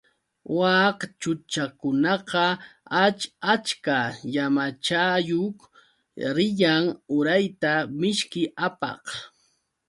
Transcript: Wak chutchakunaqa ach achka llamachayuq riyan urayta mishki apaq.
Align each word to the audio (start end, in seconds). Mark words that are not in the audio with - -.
Wak 0.59 0.97
chutchakunaqa 1.21 2.45
ach 3.03 3.23
achka 3.53 3.97
llamachayuq 4.33 5.57
riyan 6.35 6.85
urayta 7.15 7.71
mishki 7.99 8.41
apaq. 8.67 9.03